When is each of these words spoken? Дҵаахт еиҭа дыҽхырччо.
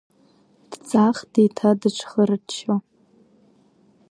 Дҵаахт 0.71 1.33
еиҭа 1.41 1.69
дыҽхырччо. 1.79 2.75